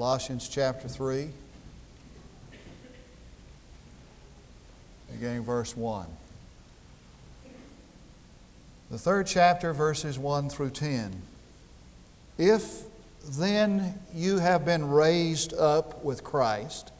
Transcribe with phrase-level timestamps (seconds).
[0.00, 1.28] Colossians chapter 3,
[5.12, 6.06] beginning verse 1.
[8.90, 11.20] The third chapter, verses 1 through 10.
[12.38, 12.84] If
[13.28, 16.92] then you have been raised up with Christ,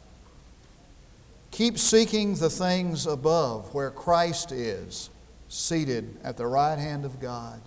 [1.49, 5.09] keep seeking the things above where Christ is,
[5.49, 7.61] seated at the right hand of God.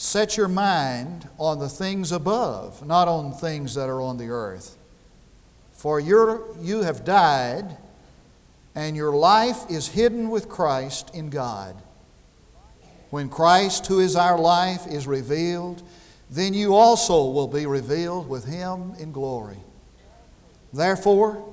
[0.00, 4.78] Set your mind on the things above, not on things that are on the earth.
[5.72, 7.76] For you have died,
[8.76, 11.74] and your life is hidden with Christ in God.
[13.10, 15.82] When Christ, who is our life, is revealed,
[16.30, 19.58] then you also will be revealed with him in glory.
[20.72, 21.44] Therefore,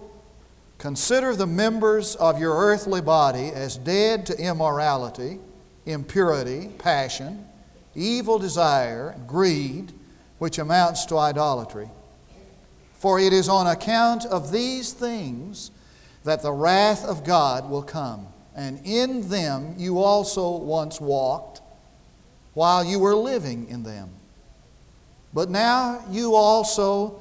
[0.78, 5.40] consider the members of your earthly body as dead to immorality,
[5.88, 7.44] impurity, passion
[7.96, 9.94] evil desire, greed,
[10.38, 11.90] which amounts to idolatry.
[12.94, 15.72] For it is on account of these things
[16.24, 18.28] that the wrath of God will come.
[18.56, 21.62] And in them you also once walked
[22.54, 24.10] while you were living in them.
[25.34, 27.20] But now you also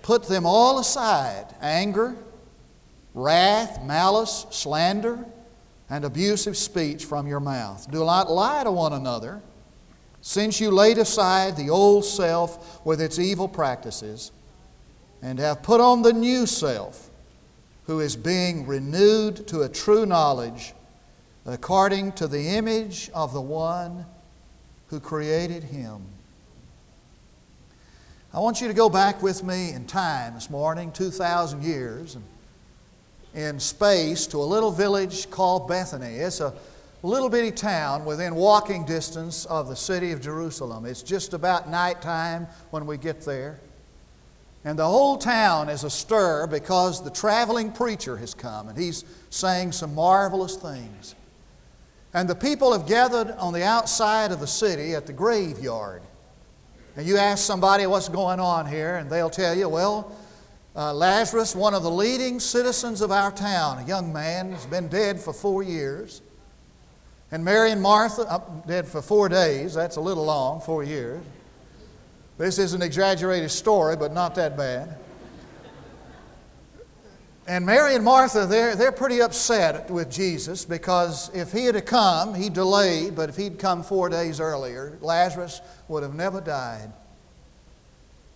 [0.00, 2.16] put them all aside anger,
[3.14, 5.24] wrath, malice, slander,
[5.90, 7.90] and abusive speech from your mouth.
[7.90, 9.42] Do not lie to one another
[10.22, 14.30] since you laid aside the old self with its evil practices
[15.20, 17.10] and have put on the new self,
[17.86, 20.72] who is being renewed to a true knowledge
[21.44, 24.06] according to the image of the one
[24.86, 26.00] who created him.
[28.32, 32.16] I want you to go back with me in time this morning, 2,000 years,
[33.34, 36.14] in space to a little village called Bethany.
[36.14, 36.54] It's a
[37.08, 40.84] little bitty town within walking distance of the city of Jerusalem.
[40.86, 43.60] It's just about nighttime when we get there.
[44.64, 49.72] And the whole town is astir because the traveling preacher has come and he's saying
[49.72, 51.16] some marvelous things.
[52.14, 56.02] And the people have gathered on the outside of the city at the graveyard.
[56.96, 60.14] And you ask somebody what's going on here, and they'll tell you, well,
[60.76, 64.88] uh, Lazarus, one of the leading citizens of our town, a young man, has been
[64.88, 66.20] dead for four years.
[67.32, 69.72] And Mary and Martha, uh, dead for four days.
[69.72, 71.24] That's a little long, four years.
[72.36, 74.98] This is an exaggerated story, but not that bad.
[77.46, 82.34] And Mary and Martha, they're, they're pretty upset with Jesus because if he had come,
[82.34, 86.92] he delayed, but if he'd come four days earlier, Lazarus would have never died.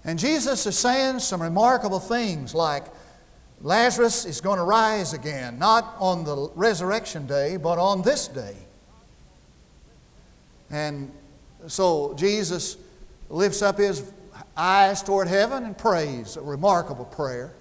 [0.04, 2.86] And Jesus is saying some remarkable things like
[3.60, 8.56] Lazarus is going to rise again, not on the resurrection day, but on this day.
[10.70, 11.12] And
[11.66, 12.76] so Jesus
[13.28, 14.12] lifts up his
[14.56, 17.54] eyes toward heaven and prays a remarkable prayer.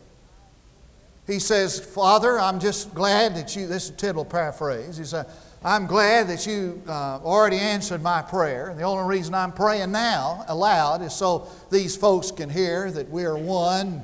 [1.27, 4.97] He says, Father, I'm just glad that you, this is a tittle paraphrase.
[4.97, 5.25] He said,
[5.63, 8.69] I'm glad that you uh, already answered my prayer.
[8.69, 13.09] And the only reason I'm praying now aloud is so these folks can hear that
[13.09, 14.03] we are one.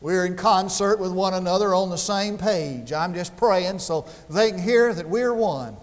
[0.00, 2.92] We're in concert with one another on the same page.
[2.92, 5.76] I'm just praying so they can hear that we're one.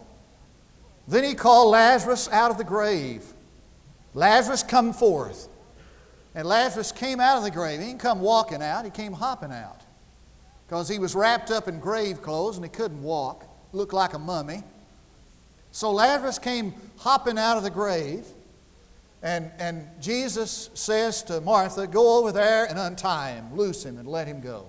[1.07, 3.25] Then he called Lazarus out of the grave.
[4.13, 5.49] Lazarus, come forth.
[6.35, 7.79] And Lazarus came out of the grave.
[7.79, 9.81] He didn't come walking out, he came hopping out.
[10.67, 13.45] Because he was wrapped up in grave clothes and he couldn't walk.
[13.73, 14.63] Looked like a mummy.
[15.71, 18.25] So Lazarus came hopping out of the grave.
[19.21, 24.07] And, and Jesus says to Martha, Go over there and untie him, loose him, and
[24.07, 24.67] let him go.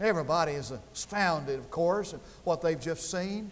[0.00, 3.50] Everybody is astounded, of course, at what they've just seen.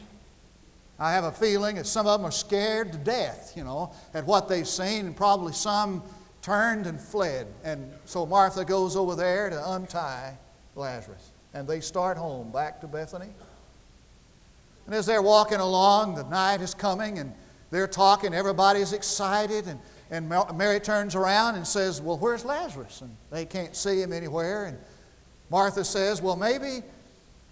[0.98, 4.24] I have a feeling that some of them are scared to death, you know, at
[4.24, 6.02] what they've seen, and probably some
[6.40, 7.46] turned and fled.
[7.64, 10.38] And so Martha goes over there to untie
[10.74, 11.32] Lazarus.
[11.52, 13.28] And they start home back to Bethany.
[14.86, 17.32] And as they're walking along, the night is coming and
[17.70, 19.66] they're talking, everybody's excited.
[19.66, 19.80] And,
[20.10, 23.00] and Mary turns around and says, Well, where's Lazarus?
[23.00, 24.66] And they can't see him anywhere.
[24.66, 24.78] And
[25.50, 26.82] Martha says, Well, maybe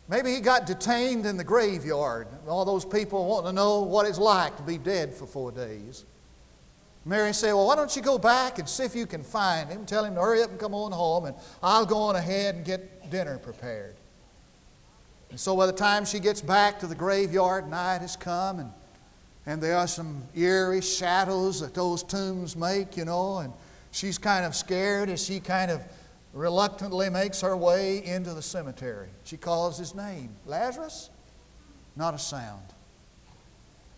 [0.08, 2.28] Maybe he got detained in the graveyard.
[2.46, 6.04] All those people want to know what it's like to be dead for four days.
[7.06, 9.84] Mary said, Well, why don't you go back and see if you can find him?
[9.86, 12.64] Tell him to hurry up and come on home, and I'll go on ahead and
[12.64, 13.94] get dinner prepared.
[15.30, 18.70] And so by the time she gets back to the graveyard, night has come, and,
[19.46, 23.52] and there are some eerie shadows that those tombs make, you know, and
[23.90, 25.82] she's kind of scared as she kind of
[26.34, 29.08] reluctantly makes her way into the cemetery.
[29.22, 31.10] She calls his name Lazarus,
[31.96, 32.62] not a sound.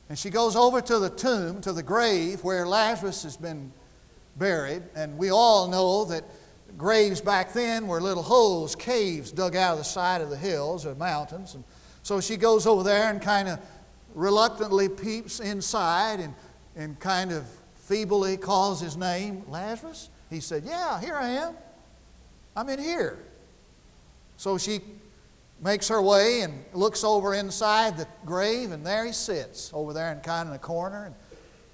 [0.08, 3.72] And she goes over to the tomb, to the grave where Lazarus has been
[4.36, 4.82] buried.
[4.94, 6.22] And we all know that
[6.78, 10.86] graves back then were little holes, caves dug out of the side of the hills
[10.86, 11.54] or mountains.
[11.54, 11.64] And
[12.02, 13.58] so she goes over there and kind of
[14.14, 16.34] reluctantly peeps inside and,
[16.76, 20.10] and kind of feebly calls his name, Lazarus.
[20.30, 21.54] He said, Yeah, here I am.
[22.56, 23.18] I'm in here.
[24.38, 24.80] So she
[25.62, 30.12] makes her way and looks over inside the grave, and there he sits over there
[30.12, 31.06] in kind of the corner.
[31.06, 31.14] And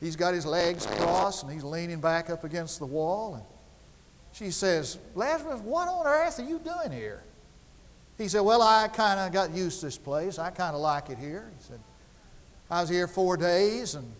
[0.00, 3.34] he's got his legs crossed and he's leaning back up against the wall.
[3.36, 3.44] And
[4.32, 7.24] she says, Lazarus, what on earth are you doing here?
[8.18, 10.38] He said, Well, I kind of got used to this place.
[10.38, 11.50] I kind of like it here.
[11.56, 11.80] He said,
[12.70, 14.10] I was here four days and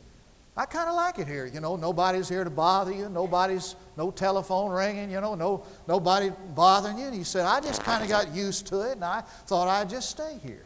[0.56, 1.46] I kind of like it here.
[1.46, 3.08] You know, nobody's here to bother you.
[3.08, 7.06] Nobody's, no telephone ringing, you know, no, nobody bothering you.
[7.06, 9.88] And he said, I just kind of got used to it and I thought I'd
[9.88, 10.64] just stay here.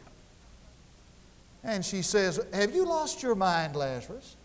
[1.63, 4.35] And she says, Have you lost your mind, Lazarus?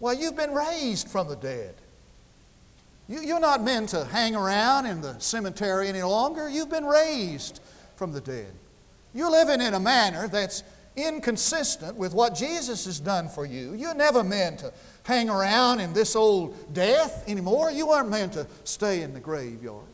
[0.00, 1.74] Well, you've been raised from the dead.
[3.08, 6.48] You, are not meant to hang around in the cemetery any longer.
[6.48, 7.60] You've been raised
[7.96, 8.52] from the dead.
[9.14, 10.64] You're living in a manner that's
[10.96, 13.74] inconsistent with what Jesus has done for you.
[13.74, 14.72] You're never meant to
[15.04, 17.70] hang around in this old death anymore.
[17.70, 19.86] You aren't meant to stay in the graveyard.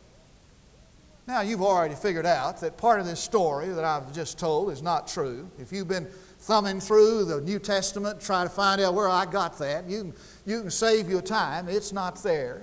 [1.26, 4.82] Now, you've already figured out that part of this story that I've just told is
[4.82, 5.50] not true.
[5.58, 6.08] If you've been
[6.38, 10.14] thumbing through the New Testament, trying to find out where I got that, you can,
[10.46, 11.68] you can save your time.
[11.68, 12.62] It's not there.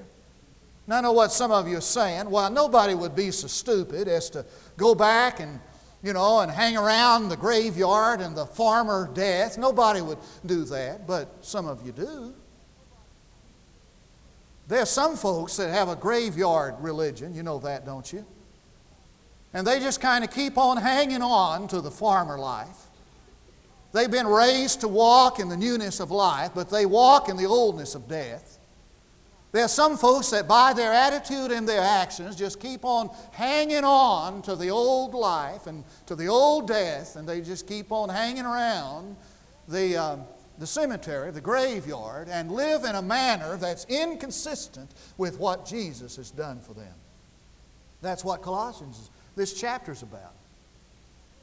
[0.88, 2.30] Now, I know what some of you are saying.
[2.30, 4.44] Well, nobody would be so stupid as to
[4.78, 5.60] go back and,
[6.06, 9.57] you know, and hang around the graveyard and the farmer death.
[9.57, 12.31] Nobody would do that, but some of you do.
[14.68, 17.34] There are some folks that have a graveyard religion.
[17.34, 18.24] You know that, don't you?
[19.52, 22.78] And they just kind of keep on hanging on to the farmer life.
[23.92, 27.46] They've been raised to walk in the newness of life, but they walk in the
[27.46, 28.55] oldness of death.
[29.56, 33.86] There are some folks that, by their attitude and their actions, just keep on hanging
[33.86, 38.10] on to the old life and to the old death, and they just keep on
[38.10, 39.16] hanging around
[39.69, 40.24] the, um,
[40.60, 46.31] the cemetery, the graveyard, and live in a manner that's inconsistent with what Jesus has
[46.31, 46.94] done for them.
[48.01, 50.34] That's what Colossians, this chapter is about.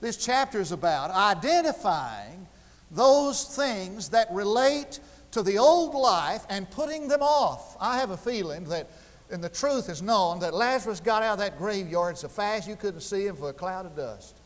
[0.03, 2.47] This chapter is about identifying
[2.91, 5.01] those things that relate
[5.33, 7.77] to the old life and putting them off.
[7.81, 8.91] I have a feeling that,
[9.31, 12.77] and the truth is known, that Lazarus got out of that graveyard so fast you
[12.77, 14.39] couldn't see him for a cloud of dust.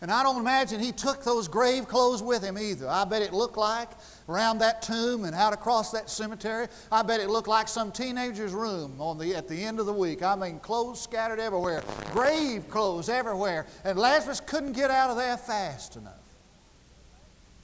[0.00, 2.88] And I don't imagine he took those grave clothes with him either.
[2.88, 3.88] I bet it looked like
[4.28, 8.52] around that tomb and out across that cemetery, I bet it looked like some teenager's
[8.52, 10.22] room on the, at the end of the week.
[10.22, 11.82] I mean, clothes scattered everywhere,
[12.12, 13.66] grave clothes everywhere.
[13.82, 16.27] And Lazarus couldn't get out of there fast enough.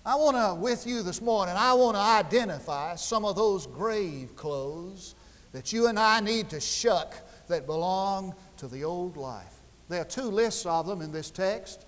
[0.06, 4.36] I want to, with you this morning, I want to identify some of those grave
[4.36, 5.14] clothes
[5.52, 7.14] that you and I need to shuck
[7.48, 9.54] that belong to the old life.
[9.88, 11.86] There are two lists of them in this text.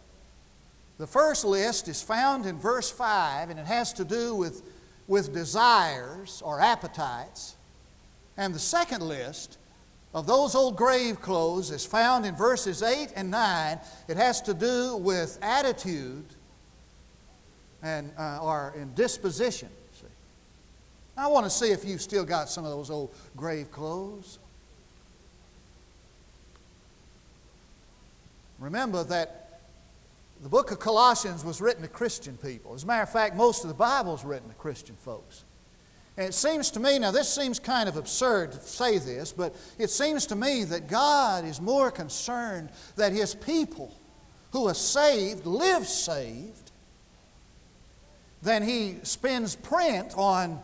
[0.96, 4.62] The first list is found in verse 5, and it has to do with,
[5.06, 7.56] with desires or appetites.
[8.38, 9.58] And the second list
[10.14, 13.78] of those old grave clothes is found in verses 8 and 9.
[14.08, 16.24] It has to do with attitude
[17.86, 19.68] and uh, are in disposition.
[20.00, 20.06] See,
[21.16, 24.40] I want to see if you've still got some of those old grave clothes.
[28.58, 29.60] Remember that
[30.43, 32.74] the book of Colossians was written to Christian people.
[32.74, 35.44] As a matter of fact, most of the Bible is written to Christian folks.
[36.16, 39.55] And it seems to me, now this seems kind of absurd to say this, but
[39.78, 43.94] it seems to me that God is more concerned that His people
[44.50, 46.66] who are saved live saved
[48.46, 50.60] than he spends print on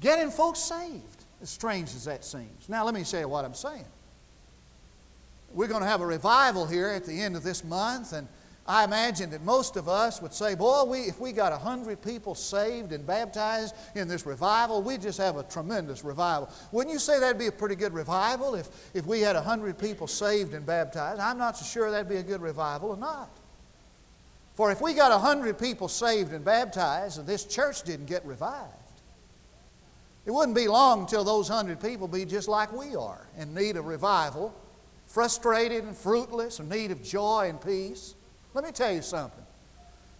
[0.00, 2.68] getting folks saved, as strange as that seems.
[2.68, 3.84] Now, let me say what I'm saying.
[5.54, 8.26] We're going to have a revival here at the end of this month, and
[8.66, 12.34] I imagine that most of us would say, Boy, we, if we got 100 people
[12.34, 16.50] saved and baptized in this revival, we just have a tremendous revival.
[16.72, 20.08] Wouldn't you say that'd be a pretty good revival if, if we had 100 people
[20.08, 21.20] saved and baptized?
[21.20, 23.30] I'm not so sure that'd be a good revival or not.
[24.58, 28.72] For if we got 100 people saved and baptized and this church didn't get revived,
[30.26, 33.76] it wouldn't be long until those 100 people be just like we are in need
[33.76, 34.52] of revival,
[35.06, 38.16] frustrated and fruitless, in need of joy and peace.
[38.52, 39.44] Let me tell you something.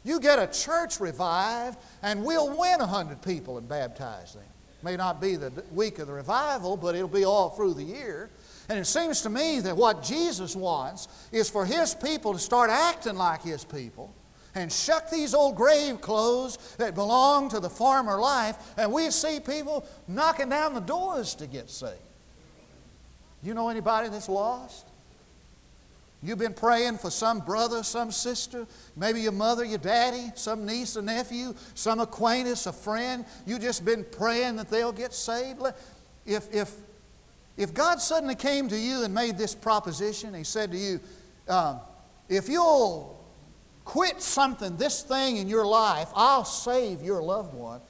[0.04, 4.45] You get a church revived, and we'll win 100 people and baptize them.
[4.85, 8.30] May not be the week of the revival, but it'll be all through the year.
[8.68, 12.71] And it seems to me that what Jesus wants is for His people to start
[12.71, 14.14] acting like His people
[14.55, 19.40] and shuck these old grave clothes that belong to the former life, and we see
[19.40, 21.95] people knocking down the doors to get saved.
[23.43, 24.87] You know anybody that's lost?
[26.21, 30.97] You've been praying for some brother, some sister, maybe your mother, your daddy, some niece
[30.97, 33.25] or nephew, some acquaintance, a friend.
[33.47, 35.62] You've just been praying that they'll get saved.
[36.26, 36.75] If, if,
[37.57, 41.00] if God suddenly came to you and made this proposition, He said to you,
[41.47, 41.78] um,
[42.28, 43.17] if you'll
[43.88, 47.80] quit something, this thing in your life, I'll save your loved one.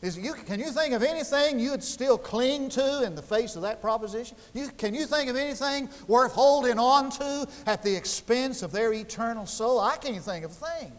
[0.00, 3.60] Is you, can you think of anything you'd still cling to in the face of
[3.60, 4.38] that proposition?
[4.54, 8.94] You, can you think of anything worth holding on to at the expense of their
[8.94, 9.78] eternal soul?
[9.78, 10.92] I can't think of a thing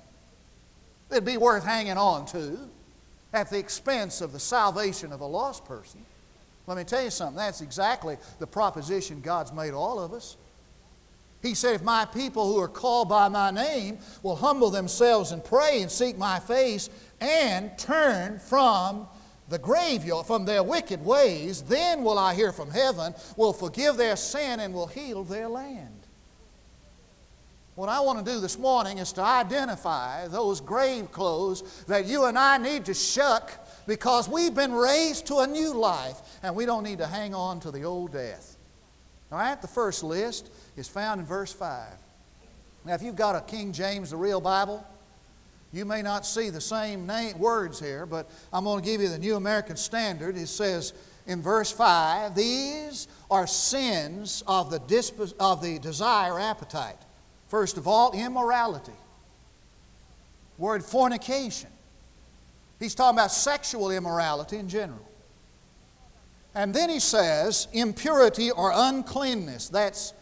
[1.10, 2.56] that'd be worth hanging on to
[3.34, 6.06] at the expense of the salvation of a lost person.
[6.68, 10.38] Let me tell you something, that's exactly the proposition God's made all of us.
[11.42, 15.44] He said, If my people who are called by my name will humble themselves and
[15.44, 16.90] pray and seek my face
[17.22, 19.08] and turn from
[19.48, 24.16] the graveyard, from their wicked ways, then will I hear from heaven, will forgive their
[24.16, 25.96] sin, and will heal their land.
[27.76, 32.26] What I want to do this morning is to identify those grave clothes that you
[32.26, 33.52] and I need to shuck
[33.88, 37.62] because we've been raised to a new life and we don't need to hang on
[37.62, 38.58] to the old death.
[39.32, 41.94] All right, the first list is found in verse 5.
[42.86, 44.86] Now, if you've got a King James, the real Bible,
[45.72, 49.10] you may not see the same name, words here, but I'm going to give you
[49.10, 50.36] the New American Standard.
[50.36, 50.94] It says
[51.28, 56.98] in verse 5 These are sins of the, disp- of the desire appetite.
[57.48, 58.94] First of all, immorality.
[60.58, 61.70] Word fornication.
[62.80, 65.09] He's talking about sexual immorality in general.
[66.56, 69.70] And then he says impurity or uncleanness.
[69.70, 70.14] That's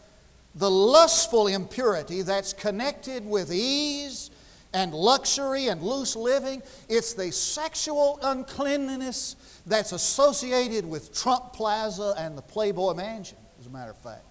[0.54, 4.30] the lustful impurity that's connected with ease
[4.74, 6.62] and luxury and loose living.
[6.88, 13.70] It's the sexual uncleanliness that's associated with Trump Plaza and the Playboy Mansion, as a
[13.70, 14.24] matter of fact.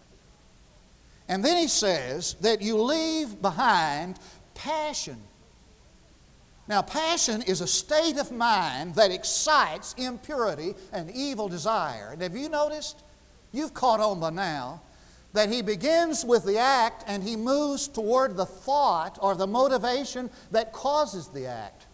[1.28, 4.20] And then he says that you leave behind
[4.54, 5.18] passion.
[6.68, 12.10] Now, passion is a state of mind that excites impurity and evil desire.
[12.12, 13.04] And have you noticed?
[13.54, 14.82] You've caught on by now
[15.34, 20.30] that he begins with the act and he moves toward the thought or the motivation
[20.52, 21.86] that causes the act.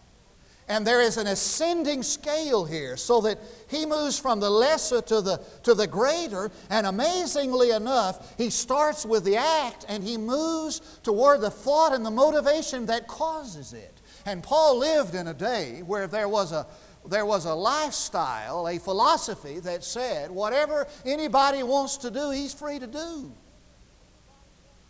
[0.66, 3.38] And there is an ascending scale here so that
[3.68, 6.50] he moves from the lesser to the, to the greater.
[6.70, 12.04] And amazingly enough, he starts with the act and he moves toward the thought and
[12.04, 13.93] the motivation that causes it.
[14.26, 16.66] And Paul lived in a day where there was a,
[17.06, 22.78] there was a lifestyle, a philosophy that said whatever anybody wants to do, he's free
[22.78, 23.32] to do.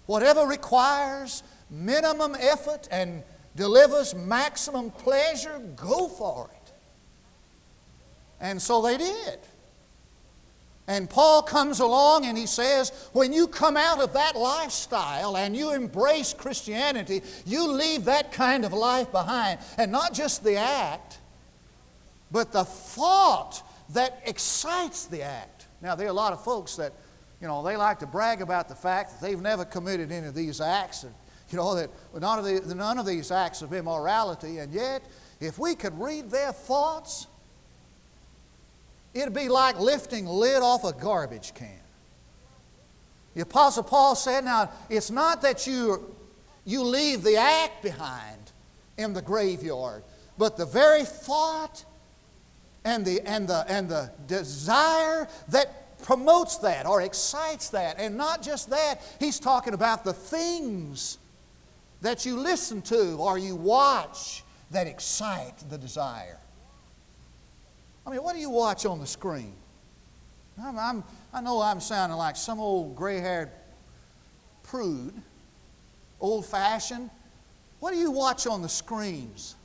[0.07, 3.23] Whatever requires minimum effort and
[3.57, 6.73] delivers maximum pleasure, go for it.
[8.41, 9.38] And so they did.
[10.87, 15.57] And Paul comes along and he says, when you come out of that lifestyle and
[15.57, 19.61] you embrace Christianity, you leave that kind of life behind.
[19.79, 21.21] And not just the act,
[22.31, 25.67] but the thought that excites the act.
[25.81, 26.93] Now, there are a lot of folks that,
[27.41, 30.35] you know, they like to brag about the fact that they've never committed any of
[30.35, 31.14] these acts, and,
[31.50, 35.03] you know, that none of, the, none of these acts of immorality, and yet,
[35.41, 37.26] if we could read their thoughts,
[39.14, 41.80] it'd be like lifting lid off a garbage can.
[43.35, 46.14] The Apostle Paul said, now, it's not that you,
[46.64, 48.52] you leave the act behind
[48.97, 50.04] in the graveyard,
[50.38, 51.85] but the very thought
[52.85, 57.99] and the, and the, and the desire that promotes that or excites that.
[57.99, 61.18] And not just that, he's talking about the things
[62.02, 66.38] that you listen to or you watch that excite the desire.
[68.07, 69.53] I mean, what do you watch on the screen?
[70.63, 73.51] I'm, I'm, i know I'm sounding like some old gray haired
[74.63, 75.15] prude,
[76.21, 77.11] old fashioned.
[77.81, 79.57] What do you watch on the screens?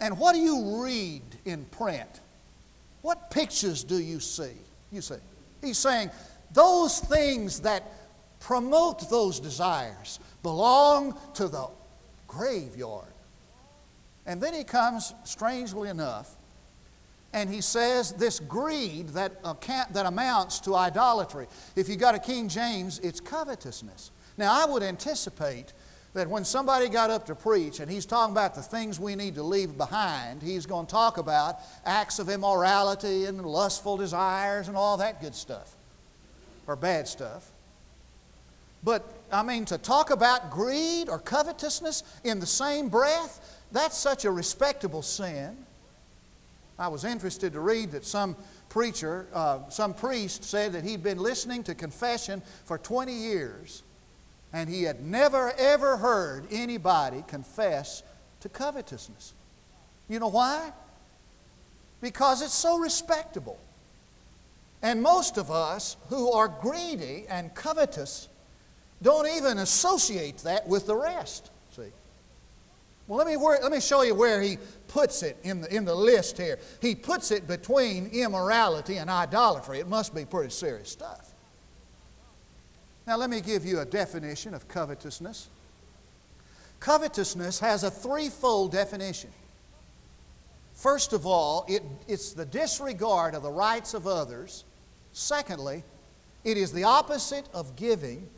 [0.00, 2.20] And what do you read in print?
[3.02, 4.52] What pictures do you see?
[4.92, 5.16] You see.
[5.60, 6.10] He's saying
[6.52, 7.82] those things that
[8.40, 11.68] promote those desires belong to the
[12.28, 13.06] graveyard.
[14.26, 16.34] And then he comes, strangely enough,
[17.34, 21.48] and he says this greed that, that amounts to idolatry.
[21.74, 24.12] If you got a King James, it's covetousness.
[24.38, 25.72] Now, I would anticipate
[26.14, 29.34] that when somebody got up to preach and he's talking about the things we need
[29.34, 34.76] to leave behind, he's going to talk about acts of immorality and lustful desires and
[34.76, 35.74] all that good stuff,
[36.68, 37.50] or bad stuff.
[38.84, 44.24] But, I mean, to talk about greed or covetousness in the same breath, that's such
[44.24, 45.56] a respectable sin.
[46.78, 48.36] I was interested to read that some
[48.68, 53.82] preacher, uh, some priest said that he'd been listening to confession for 20 years
[54.52, 58.02] and he had never ever heard anybody confess
[58.40, 59.34] to covetousness.
[60.08, 60.72] You know why?
[62.00, 63.58] Because it's so respectable.
[64.82, 68.28] And most of us who are greedy and covetous
[69.02, 71.50] don't even associate that with the rest.
[73.06, 74.58] Well, let me, let me show you where he
[74.88, 76.58] puts it in the, in the list here.
[76.80, 79.78] He puts it between immorality and idolatry.
[79.78, 81.32] It must be pretty serious stuff.
[83.06, 85.48] Now, let me give you a definition of covetousness.
[86.80, 89.30] Covetousness has a threefold definition.
[90.72, 94.64] First of all, it, it's the disregard of the rights of others
[95.14, 95.84] Secondly,
[96.42, 98.28] it is the opposite of giving.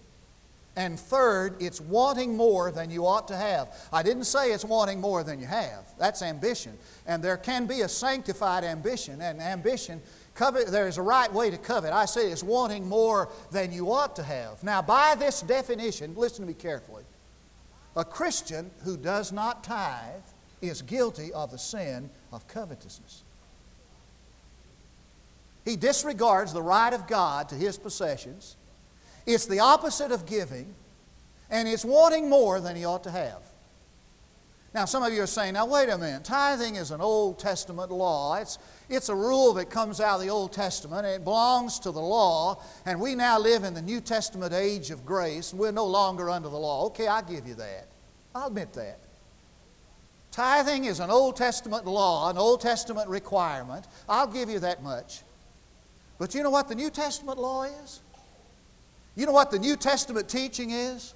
[0.76, 3.74] And third, it's wanting more than you ought to have.
[3.90, 5.86] I didn't say it's wanting more than you have.
[5.98, 6.76] That's ambition.
[7.06, 9.22] And there can be a sanctified ambition.
[9.22, 10.02] And ambition,
[10.34, 11.94] covet, there's a right way to covet.
[11.94, 14.62] I say it's wanting more than you ought to have.
[14.62, 17.04] Now, by this definition, listen to me carefully.
[17.96, 20.24] A Christian who does not tithe
[20.60, 23.22] is guilty of the sin of covetousness.
[25.64, 28.55] He disregards the right of God to his possessions.
[29.26, 30.74] It's the opposite of giving,
[31.50, 33.42] and it's wanting more than he ought to have.
[34.76, 36.22] Now, some of you are saying, now, wait a minute.
[36.22, 38.36] Tithing is an Old Testament law.
[38.36, 38.58] It's,
[38.90, 41.06] it's a rule that comes out of the Old Testament.
[41.06, 45.06] It belongs to the law, and we now live in the New Testament age of
[45.06, 46.84] grace, and we're no longer under the law.
[46.86, 47.88] Okay, I'll give you that.
[48.34, 48.98] I'll admit that.
[50.30, 53.86] Tithing is an Old Testament law, an Old Testament requirement.
[54.06, 55.22] I'll give you that much.
[56.18, 58.02] But you know what the New Testament law is?
[59.16, 61.14] You know what the New Testament teaching is?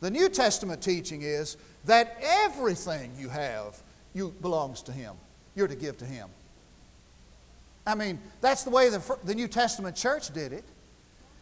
[0.00, 1.56] The New Testament teaching is
[1.86, 3.82] that everything you have
[4.14, 5.14] you belongs to Him.
[5.54, 6.28] You're to give to Him.
[7.86, 10.64] I mean, that's the way the, the New Testament church did it.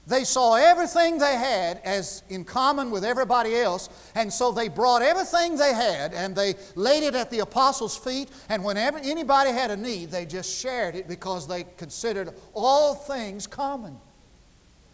[0.06, 5.02] They saw everything they had as in common with everybody else, and so they brought
[5.02, 8.30] everything they had and they laid it at the apostles' feet.
[8.48, 13.46] And whenever anybody had a need, they just shared it because they considered all things
[13.46, 13.98] common.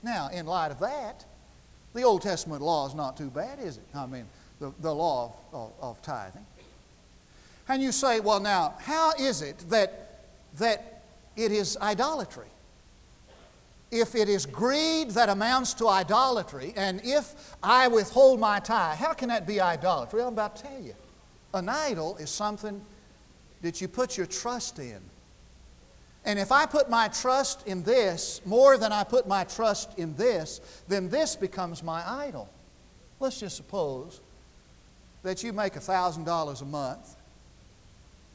[0.05, 1.25] Now, in light of that,
[1.95, 3.85] the Old Testament law is not too bad, is it?
[3.95, 4.27] I mean,
[4.61, 6.47] the, the law of, of, of tithing.
[7.69, 10.27] And you say, well, now, how is it that,
[10.59, 11.03] that
[11.35, 12.47] it is idolatry?
[13.95, 19.13] if it is greed that amounts to idolatry, and if I withhold my tithe, how
[19.13, 20.21] can that be idolatry?
[20.21, 20.95] I'm about to tell you.
[21.53, 22.85] An idol is something
[23.63, 25.01] that you put your trust in.
[26.25, 30.15] And if I put my trust in this more than I put my trust in
[30.17, 32.49] this, then this becomes my idol.
[33.21, 34.21] Let's just suppose
[35.23, 37.17] that you make $1,000 a month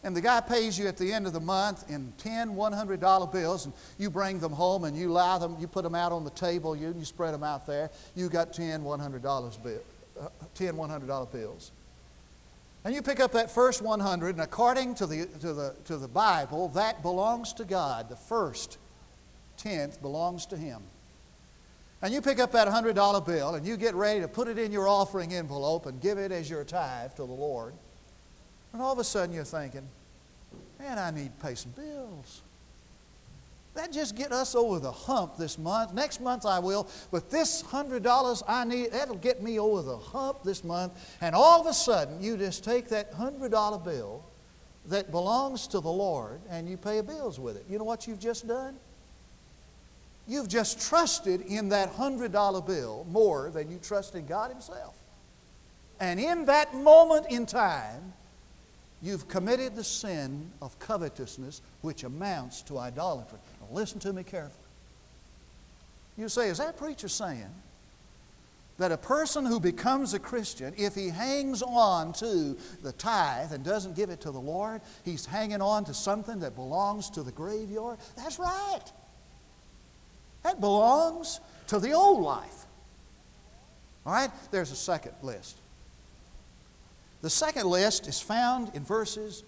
[0.03, 3.65] and the guy pays you at the end of the month in 10 $100 bills,
[3.65, 6.29] and you bring them home and you lie them, you put them out on the
[6.31, 7.89] table, you, you spread them out there.
[8.15, 9.79] You got 10 $100 bill,
[10.19, 11.71] uh, 10 $100 bills.
[12.85, 16.07] And you pick up that first 100, and according to the, to, the, to the
[16.07, 18.07] Bible, that belongs to God.
[18.09, 18.77] The first
[19.57, 20.81] tenth belongs to Him.
[22.01, 24.71] And you pick up that $100 bill, and you get ready to put it in
[24.71, 27.73] your offering envelope and give it as your tithe to the Lord.
[28.71, 29.87] And all of a sudden you're thinking,
[30.79, 32.43] man, I need to pay some bills.
[33.75, 35.93] That just get us over the hump this month.
[35.93, 39.97] Next month I will, but this hundred dollars I need, that'll get me over the
[39.97, 40.93] hump this month.
[41.21, 44.23] And all of a sudden you just take that hundred dollar bill
[44.87, 47.65] that belongs to the Lord and you pay bills with it.
[47.69, 48.75] You know what you've just done?
[50.27, 54.95] You've just trusted in that hundred dollar bill more than you trusted God Himself.
[55.99, 58.13] And in that moment in time,
[59.01, 63.39] You've committed the sin of covetousness, which amounts to idolatry.
[63.71, 64.65] Listen to me carefully.
[66.17, 67.49] You say, is that preacher saying
[68.77, 73.63] that a person who becomes a Christian, if he hangs on to the tithe and
[73.63, 77.31] doesn't give it to the Lord, he's hanging on to something that belongs to the
[77.31, 77.99] graveyard?
[78.17, 78.83] That's right.
[80.43, 82.65] That belongs to the old life.
[84.05, 84.31] All right?
[84.51, 85.57] There's a second list.
[87.21, 89.43] The second list is found in verses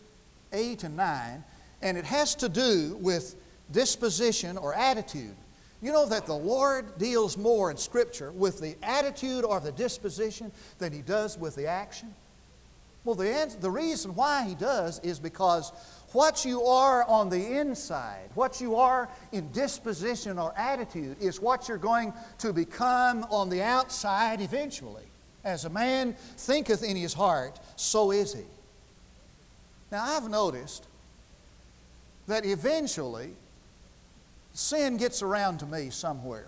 [0.52, 1.44] 8 and 9,
[1.82, 3.36] and it has to do with
[3.72, 5.36] disposition or attitude.
[5.82, 10.52] You know that the Lord deals more in Scripture with the attitude or the disposition
[10.78, 12.14] than He does with the action?
[13.04, 15.72] Well, the, answer, the reason why He does is because
[16.14, 21.68] what you are on the inside, what you are in disposition or attitude, is what
[21.68, 25.04] you're going to become on the outside eventually.
[25.44, 28.44] As a man thinketh in his heart, so is he.
[29.92, 30.86] Now, I've noticed
[32.28, 33.32] that eventually
[34.54, 36.48] sin gets around to me somewhere.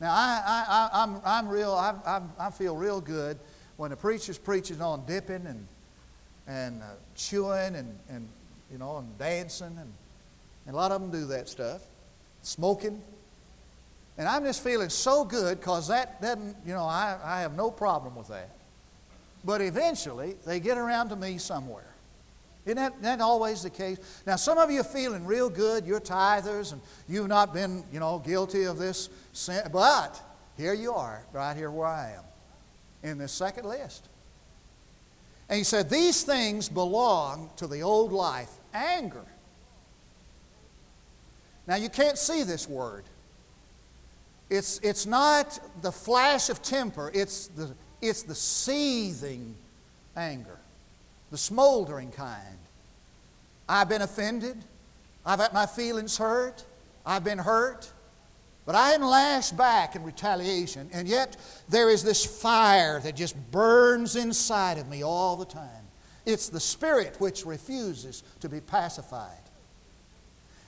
[0.00, 3.38] Now, I, I, I, I'm, I'm real, I, I, I feel real good
[3.76, 5.66] when the preacher's preaching on dipping and,
[6.46, 8.28] and uh, chewing and, and,
[8.70, 9.76] you know, and dancing.
[9.78, 9.92] And,
[10.66, 11.82] and a lot of them do that stuff.
[12.42, 13.02] Smoking.
[14.18, 17.70] And I'm just feeling so good because that doesn't, you know, I, I have no
[17.70, 18.50] problem with that.
[19.44, 21.94] But eventually, they get around to me somewhere.
[22.68, 23.96] Isn't that, that always the case?
[24.26, 25.86] Now, some of you are feeling real good.
[25.86, 29.62] You're tithers and you've not been, you know, guilty of this sin.
[29.72, 30.20] But
[30.54, 32.24] here you are, right here where I am,
[33.10, 34.06] in this second list.
[35.48, 39.24] And he said, These things belong to the old life anger.
[41.66, 43.04] Now, you can't see this word.
[44.50, 49.54] It's, it's not the flash of temper, it's the, it's the seething
[50.14, 50.58] anger,
[51.30, 52.58] the smoldering kind.
[53.68, 54.56] I've been offended.
[55.24, 56.64] I've had my feelings hurt.
[57.04, 57.92] I've been hurt.
[58.64, 60.90] But I didn't lash back in retaliation.
[60.92, 61.36] And yet
[61.68, 65.86] there is this fire that just burns inside of me all the time.
[66.26, 69.32] It's the spirit which refuses to be pacified.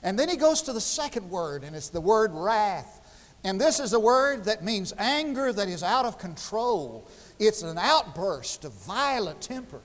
[0.01, 2.97] And then he goes to the second word, and it's the word wrath.
[3.43, 7.07] And this is a word that means anger that is out of control.
[7.37, 9.81] It's an outburst of violent temper.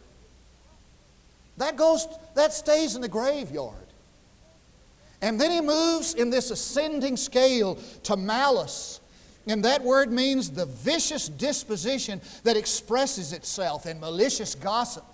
[1.59, 3.75] That goes, that stays in the graveyard.
[5.23, 9.01] And then he moves in this ascending scale to malice.
[9.47, 15.05] And that word means the vicious disposition that expresses itself in malicious gossip.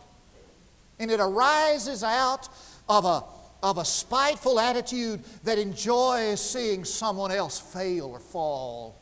[0.98, 2.48] And it arises out
[2.88, 3.24] of a,
[3.62, 8.96] of a spiteful attitude that enjoys seeing someone else fail or fall.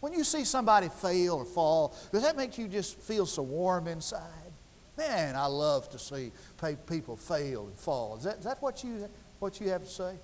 [0.00, 3.88] When you see somebody fail or fall, does that make you just feel so warm
[3.88, 4.22] inside?
[4.98, 6.32] Man, I love to see
[6.86, 8.16] people fail and fall.
[8.16, 9.08] Is that, is that what, you,
[9.38, 10.16] what you have to say?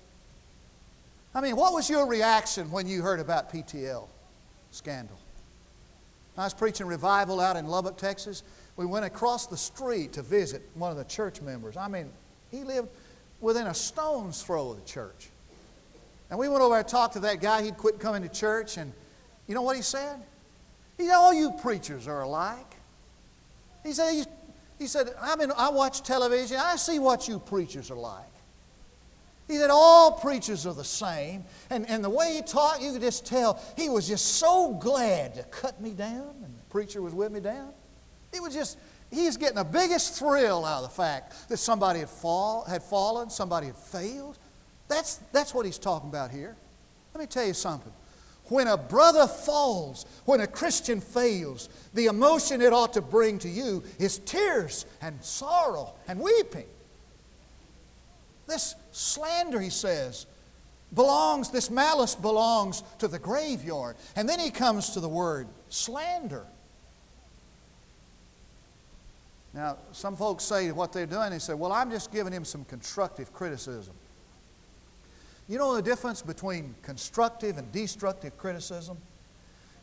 [1.33, 4.07] I mean, what was your reaction when you heard about PTL
[4.71, 5.17] scandal?
[6.37, 8.43] I was preaching revival out in Lubbock, Texas.
[8.75, 11.77] We went across the street to visit one of the church members.
[11.77, 12.11] I mean,
[12.51, 12.89] he lived
[13.39, 15.29] within a stone's throw of the church.
[16.29, 17.63] And we went over and talked to that guy.
[17.63, 18.75] He'd quit coming to church.
[18.75, 18.91] And
[19.47, 20.17] you know what he said?
[20.97, 22.75] He said, All you preachers are alike.
[23.83, 24.25] He said,
[24.77, 28.23] he said, I mean, I watch television, I see what you preachers are like.
[29.47, 31.43] He said, all preachers are the same.
[31.69, 35.35] And, and the way he taught, you could just tell he was just so glad
[35.35, 37.71] to cut me down, and the preacher was with me down.
[38.33, 38.77] He was just,
[39.11, 43.29] he's getting the biggest thrill out of the fact that somebody had, fall, had fallen,
[43.29, 44.37] somebody had failed.
[44.87, 46.55] That's, that's what he's talking about here.
[47.13, 47.93] Let me tell you something.
[48.49, 53.49] When a brother falls, when a Christian fails, the emotion it ought to bring to
[53.49, 56.67] you is tears and sorrow and weeping.
[58.47, 60.27] This slander, he says,
[60.93, 63.95] belongs, this malice belongs to the graveyard.
[64.15, 66.45] And then he comes to the word slander.
[69.55, 72.65] Now, some folks say what they're doing, they say, well, I'm just giving him some
[72.65, 73.93] constructive criticism.
[75.47, 78.97] You know the difference between constructive and destructive criticism?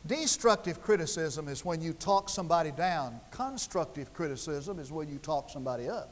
[0.05, 3.21] Destructive criticism is when you talk somebody down.
[3.31, 6.09] Constructive criticism is when you talk somebody up.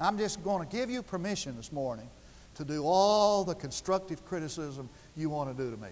[0.00, 2.08] I'm just going to give you permission this morning
[2.54, 5.90] to do all the constructive criticism you want to do to me.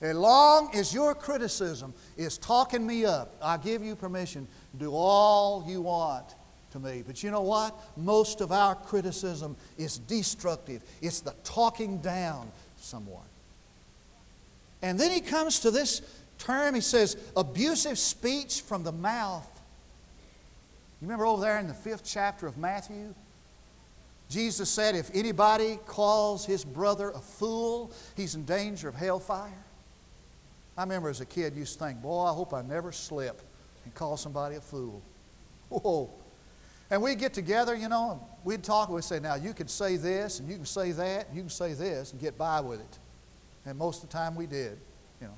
[0.00, 4.92] As long as your criticism is talking me up, I give you permission to do
[4.92, 6.35] all you want
[6.76, 7.02] to me.
[7.06, 7.74] But you know what?
[7.96, 13.22] Most of our criticism is destructive, it's the talking down someone.
[14.82, 16.02] And then he comes to this
[16.38, 19.48] term, he says, abusive speech from the mouth.
[21.00, 23.14] You remember over there in the fifth chapter of Matthew?
[24.28, 29.64] Jesus said, if anybody calls his brother a fool, he's in danger of hellfire.
[30.76, 33.40] I remember as a kid used to think, boy, I hope I never slip
[33.84, 35.00] and call somebody a fool.
[35.68, 36.10] Whoa.
[36.90, 39.66] And we'd get together, you know, and we'd talk, and we'd say, now you can
[39.66, 42.60] say this, and you can say that, and you can say this, and get by
[42.60, 42.98] with it.
[43.64, 44.78] And most of the time we did,
[45.20, 45.34] you know.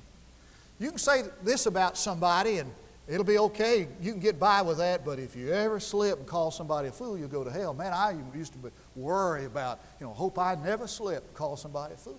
[0.79, 2.71] You can say this about somebody, and
[3.07, 3.87] it'll be okay.
[3.99, 6.91] You can get by with that, but if you ever slip and call somebody a
[6.91, 7.73] fool, you'll go to hell.
[7.73, 11.95] Man, I used to worry about, you know, hope I never slip and call somebody
[11.95, 12.15] a fool.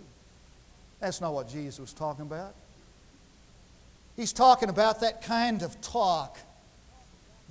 [0.98, 2.54] That's not what Jesus was talking about.
[4.16, 6.38] He's talking about that kind of talk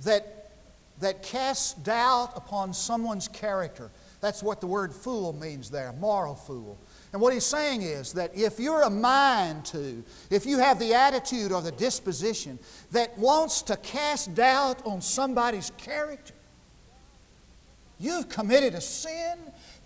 [0.04, 0.39] that
[1.00, 3.90] that casts doubt upon someone's character.
[4.20, 6.78] That's what the word fool means there, moral fool.
[7.12, 10.94] And what he's saying is that if you're a mind to, if you have the
[10.94, 12.58] attitude or the disposition
[12.92, 16.34] that wants to cast doubt on somebody's character,
[17.98, 19.38] you've committed a sin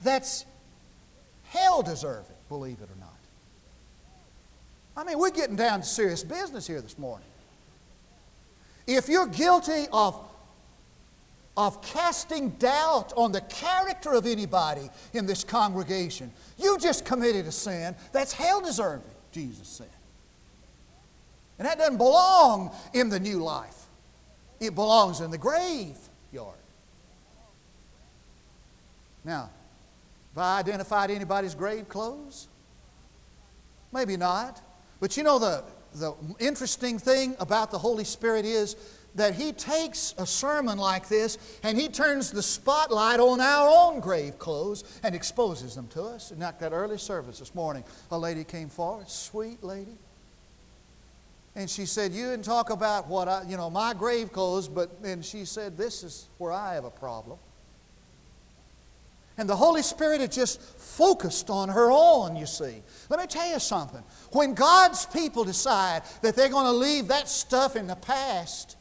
[0.03, 0.44] that's
[1.44, 3.11] hell deserving, believe it or not.
[4.96, 7.27] I mean, we're getting down to serious business here this morning.
[8.87, 10.20] If you're guilty of,
[11.57, 17.53] of casting doubt on the character of anybody in this congregation, you just committed a
[17.53, 19.87] sin that's hell deserving, Jesus said.
[21.59, 23.87] And that doesn't belong in the new life,
[24.61, 26.59] it belongs in the graveyard.
[29.25, 29.51] Now,
[30.35, 32.49] have I identified anybody's grave clothes?
[33.93, 34.61] Maybe not.
[35.01, 35.62] But you know, the,
[35.95, 38.77] the interesting thing about the Holy Spirit is
[39.14, 44.00] that He takes a sermon like this and He turns the spotlight on our own
[44.00, 46.31] grave clothes and exposes them to us.
[46.31, 49.96] And that early service this morning, a lady came forward, sweet lady.
[51.57, 54.90] And she said, You didn't talk about what I, you know, my grave clothes, but,
[55.05, 57.38] and she said, This is where I have a problem.
[59.37, 62.83] And the Holy Spirit had just focused on her own, you see.
[63.09, 64.03] Let me tell you something.
[64.31, 68.77] When God's people decide that they're going to leave that stuff in the past,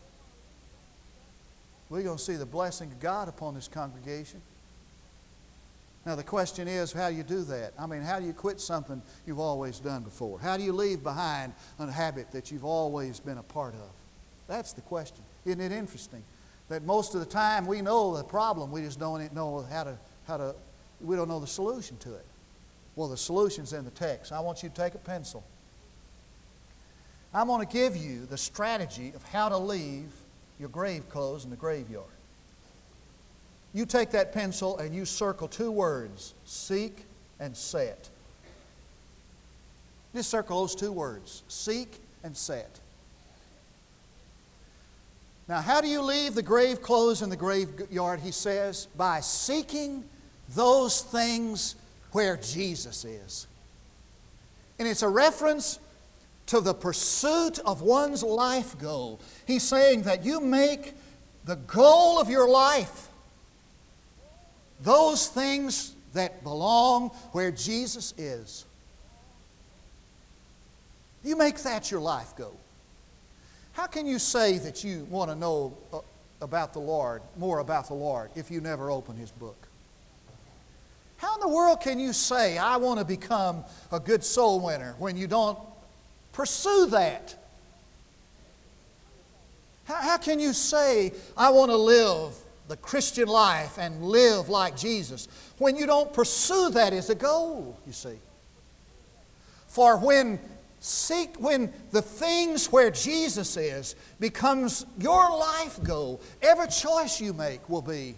[1.93, 4.41] we're going to see the blessing of God upon this congregation.
[6.07, 7.73] Now, the question is, how do you do that?
[7.77, 10.39] I mean, how do you quit something you've always done before?
[10.39, 13.91] How do you leave behind a habit that you've always been a part of?
[14.47, 15.23] That's the question.
[15.45, 16.23] Isn't it interesting
[16.67, 19.97] that most of the time we know the problem, we just don't know how to
[20.27, 20.55] how to,
[20.99, 22.25] we don't know the solution to it.
[22.95, 24.31] Well, the solution's in the text.
[24.31, 25.43] I want you to take a pencil.
[27.35, 30.11] I'm going to give you the strategy of how to leave
[30.59, 32.05] your grave clothes in the graveyard.
[33.73, 37.05] You take that pencil and you circle two words seek
[37.39, 38.09] and set.
[40.13, 42.79] Just circle those two words seek and set.
[45.47, 48.21] Now, how do you leave the grave clothes in the graveyard?
[48.21, 50.05] He says, by seeking
[50.49, 51.75] those things
[52.11, 53.47] where Jesus is.
[54.79, 55.79] And it's a reference
[56.47, 59.19] to the pursuit of one's life goal.
[59.45, 60.93] He's saying that you make
[61.45, 63.09] the goal of your life
[64.81, 68.65] those things that belong where Jesus is.
[71.23, 72.59] You make that your life goal.
[73.71, 75.99] How can you say that you want to know uh,
[76.41, 79.67] about the Lord, more about the Lord, if you never open His book?
[81.17, 84.95] How in the world can you say, I want to become a good soul winner,
[84.99, 85.57] when you don't
[86.33, 87.35] pursue that?
[89.85, 92.35] How, how can you say, I want to live
[92.67, 97.79] the Christian life and live like Jesus, when you don't pursue that as a goal,
[97.87, 98.17] you see?
[99.67, 100.39] For when
[100.79, 107.69] seek when the things where Jesus is becomes your life goal, every choice you make
[107.69, 108.15] will be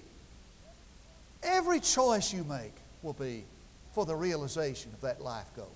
[1.45, 2.73] every choice you make
[3.04, 3.45] will be
[3.93, 5.71] for the realization of that life goal.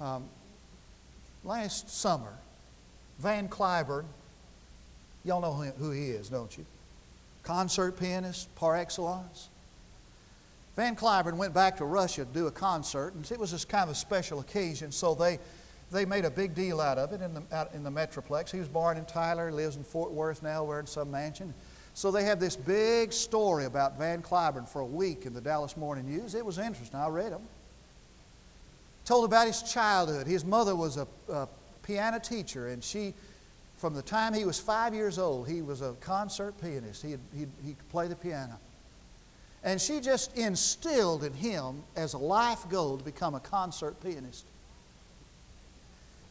[0.00, 0.24] Um,
[1.44, 2.32] last summer,
[3.18, 4.04] Van Cliburn,
[5.24, 6.64] y'all know who he is, don't you?
[7.42, 9.48] Concert pianist par excellence.
[10.76, 13.84] Van Cliburn went back to Russia to do a concert, and it was this kind
[13.84, 15.40] of a special occasion, so they,
[15.90, 18.50] they made a big deal out of it in the, out in the Metroplex.
[18.50, 21.52] He was born in Tyler, lives in Fort Worth now, we're in some mansion.
[21.94, 25.76] So they have this big story about Van Cliburn for a week in the Dallas
[25.76, 26.36] Morning News.
[26.36, 27.00] It was interesting.
[27.00, 27.42] I read them.
[29.08, 30.26] Told about his childhood.
[30.26, 31.48] His mother was a, a
[31.82, 33.14] piano teacher, and she,
[33.78, 37.00] from the time he was five years old, he was a concert pianist.
[37.00, 38.60] He, he, he could play the piano.
[39.64, 44.44] And she just instilled in him as a life goal to become a concert pianist.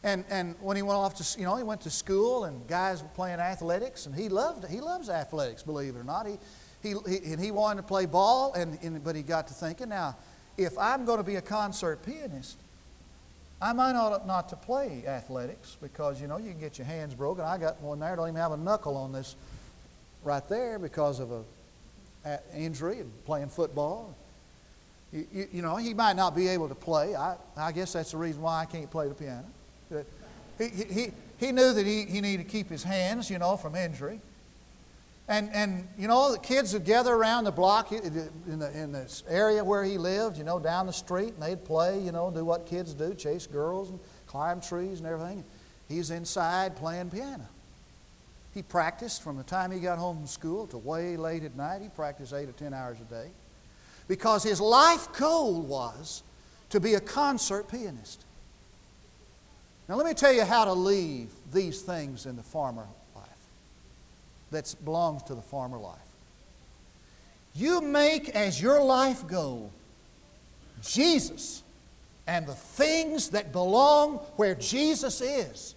[0.04, 3.02] And, and when he went off to, you know, he went to school and guys
[3.02, 6.28] were playing athletics and he loved, he loves athletics, believe it or not.
[6.28, 6.38] He,
[6.80, 9.88] he, he, and he wanted to play ball, and, and, but he got to thinking,
[9.88, 10.16] now,
[10.56, 12.56] if I'm going to be a concert pianist,
[13.60, 17.14] I might not not to play athletics because, you know, you can get your hands
[17.14, 17.44] broken.
[17.44, 19.34] I got one there, don't even have a knuckle on this
[20.22, 21.42] right there because of a,
[22.24, 24.14] a injury and playing football.
[25.12, 27.16] You, you, you, know, he might not be able to play.
[27.16, 29.46] I, I guess that's the reason why I can't play the piano.
[30.58, 31.06] He, he,
[31.38, 34.20] he knew that he, he needed to keep his hands, you know, from injury.
[35.28, 39.22] And, and you know, the kids would gather around the block in, the, in this
[39.28, 42.46] area where he lived, you know, down the street, and they'd play, you know, do
[42.46, 45.44] what kids do, chase girls and climb trees and everything.
[45.86, 47.46] He's inside playing piano.
[48.54, 51.82] He practiced from the time he got home from school to way late at night.
[51.82, 53.28] He practiced eight or ten hours a day
[54.08, 56.22] because his life goal was
[56.70, 58.24] to be a concert pianist.
[59.88, 62.86] Now, let me tell you how to leave these things in the farmer
[64.50, 65.98] that belongs to the farmer life.
[67.54, 69.72] You make as your life goal
[70.82, 71.62] Jesus
[72.26, 75.74] and the things that belong where Jesus is.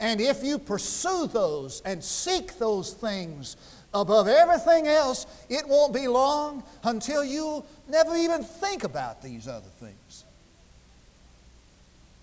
[0.00, 3.56] And if you pursue those and seek those things
[3.94, 9.68] above everything else, it won't be long until you never even think about these other
[9.78, 10.24] things.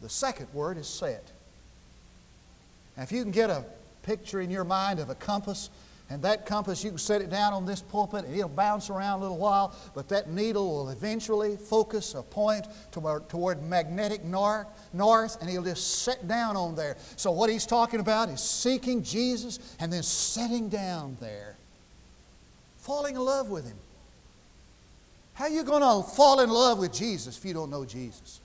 [0.02, 1.32] The second word is set.
[2.98, 3.64] Now, if you can get a
[4.04, 5.70] picture in your mind of a compass,
[6.12, 9.20] and that compass, you can set it down on this pulpit and it'll bounce around
[9.20, 14.66] a little while, but that needle will eventually focus a point toward, toward magnetic north,
[14.92, 16.98] north, and he'll just set down on there.
[17.16, 21.58] So, what he's talking about is seeking Jesus and then setting down there,
[22.78, 23.78] falling in love with him.
[25.34, 28.42] How are you going to fall in love with Jesus if you don't know Jesus?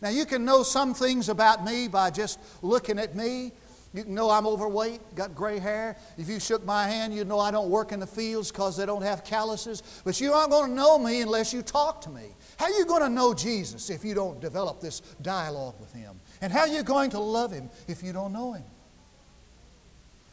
[0.00, 3.52] Now, you can know some things about me by just looking at me.
[3.94, 5.96] You can know I'm overweight, got gray hair.
[6.18, 8.84] If you shook my hand, you'd know I don't work in the fields because they
[8.84, 9.82] don't have calluses.
[10.04, 12.34] But you aren't going to know me unless you talk to me.
[12.58, 16.20] How are you going to know Jesus if you don't develop this dialogue with Him?
[16.42, 18.64] And how are you going to love Him if you don't know Him?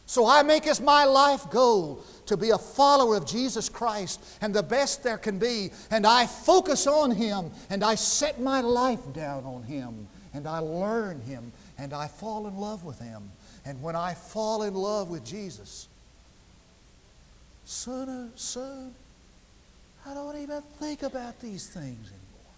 [0.08, 4.54] So I make as my life goal to be a follower of Jesus Christ and
[4.54, 5.72] the best there can be.
[5.90, 10.60] And I focus on Him and I set my life down on Him and I
[10.60, 13.32] learn Him and I fall in love with Him.
[13.66, 15.88] And when I fall in love with Jesus,
[17.66, 18.94] sooner, soon,
[20.06, 22.54] I don't even think about these things anymore.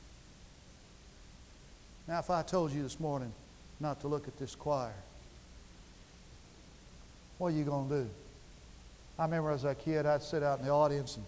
[2.10, 3.32] Now, if I told you this morning
[3.80, 4.94] not to look at this choir,
[7.38, 8.10] what are you going to do?
[9.18, 11.26] I remember as a kid, I'd sit out in the audience and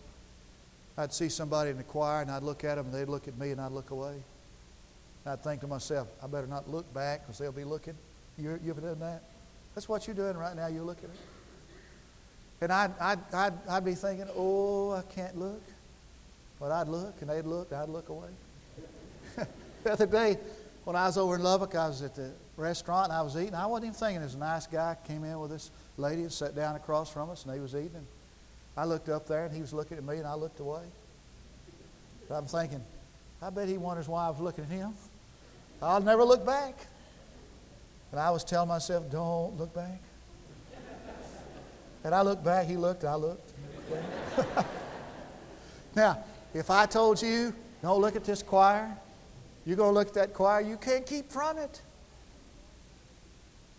[0.97, 3.37] I'd see somebody in the choir and I'd look at them and they'd look at
[3.37, 4.15] me and I'd look away.
[5.23, 7.95] And I'd think to myself, I better not look back because they'll be looking.
[8.37, 9.23] You, you ever done that?
[9.75, 10.67] That's what you're doing right now.
[10.67, 11.17] You're looking at me.
[12.61, 15.61] And I'd, I'd, I'd, I'd be thinking, oh, I can't look.
[16.59, 18.27] But I'd look and they'd look and I'd look away.
[19.83, 20.37] the other day,
[20.83, 23.55] when I was over in Lubbock, I was at the restaurant and I was eating.
[23.55, 24.19] I wasn't even thinking.
[24.19, 27.45] There's a nice guy came in with this lady and sat down across from us
[27.45, 27.95] and he was eating.
[27.95, 28.07] And
[28.75, 30.83] I looked up there and he was looking at me and I looked away.
[32.27, 32.83] But I'm thinking,
[33.41, 34.93] I bet he wonders why I was looking at him.
[35.81, 36.75] I'll never look back.
[38.11, 39.99] And I was telling myself, don't look back.
[42.03, 43.51] And I looked back, he looked, I looked.
[45.95, 48.95] now, if I told you, don't look at this choir,
[49.65, 51.81] you're going to look at that choir, you can't keep from it.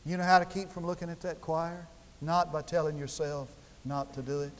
[0.04, 1.86] You know how to keep from looking at that choir?
[2.20, 3.50] Not by telling yourself
[3.84, 4.52] not to do it,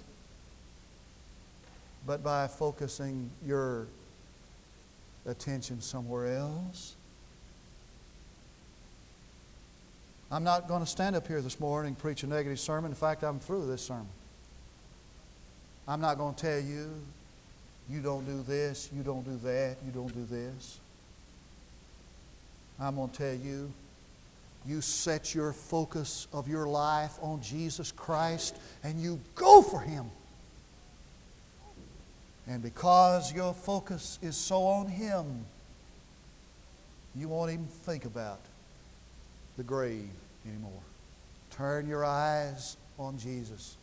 [2.07, 3.87] but by focusing your
[5.27, 6.97] attention somewhere else.
[10.33, 12.93] I'm not going to stand up here this morning and preach a negative sermon.
[12.93, 14.07] In fact, I'm through this sermon.
[15.89, 16.89] I'm not going to tell you,
[17.89, 20.79] you don't do this, you don't do that, you don't do this.
[22.79, 23.73] I'm going to tell you,
[24.65, 30.07] you set your focus of your life on Jesus Christ and you go for Him.
[32.47, 35.45] And because your focus is so on Him,
[37.17, 38.41] you won't even think about
[39.61, 40.09] the grave
[40.49, 40.81] anymore.
[41.51, 43.77] Turn your eyes on Jesus.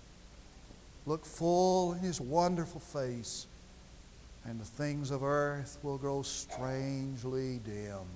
[1.05, 3.45] Look full in His wonderful face,
[4.43, 8.09] and the things of earth will grow strangely dim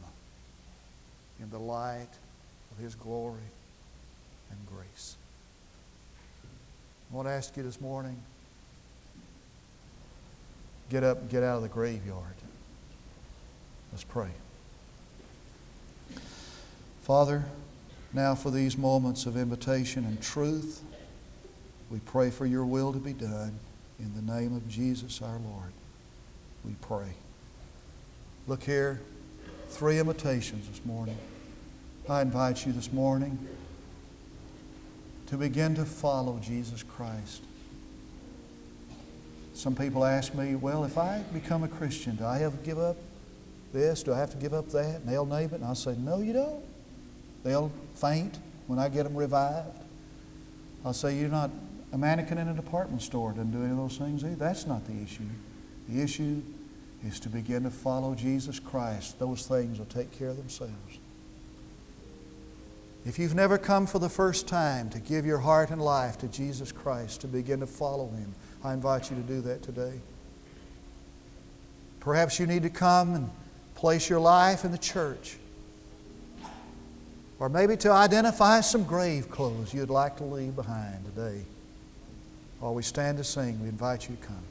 [1.39, 2.09] in the light
[2.71, 3.51] of His glory
[4.49, 5.15] and grace.
[7.11, 8.19] I want to ask you this morning
[10.89, 12.33] get up and get out of the graveyard.
[13.91, 14.31] Let's pray.
[17.01, 17.45] Father,
[18.13, 20.83] now for these moments of invitation and truth,
[21.89, 23.59] we pray for your will to be done.
[23.99, 25.71] In the name of Jesus our Lord,
[26.63, 27.13] we pray.
[28.47, 29.01] Look here,
[29.69, 31.17] three invitations this morning.
[32.07, 33.47] I invite you this morning
[35.27, 37.41] to begin to follow Jesus Christ.
[39.55, 42.79] Some people ask me, well, if I become a Christian, do I have to give
[42.79, 42.97] up
[43.73, 44.03] this?
[44.03, 45.01] Do I have to give up that?
[45.01, 45.53] And they'll name it.
[45.53, 46.70] And I'll say, no, you don't.
[47.43, 49.77] They'll faint when I get them revived.
[50.85, 51.51] I'll say, You're not
[51.93, 54.35] a mannequin in a department store, doesn't do any of those things either.
[54.35, 55.23] That's not the issue.
[55.89, 56.41] The issue
[57.05, 59.19] is to begin to follow Jesus Christ.
[59.19, 60.99] Those things will take care of themselves.
[63.03, 66.27] If you've never come for the first time to give your heart and life to
[66.27, 69.99] Jesus Christ, to begin to follow Him, I invite you to do that today.
[71.99, 73.29] Perhaps you need to come and
[73.75, 75.37] place your life in the church.
[77.41, 81.41] Or maybe to identify some grave clothes you'd like to leave behind today.
[82.59, 84.43] While we stand to sing, we invite you to come.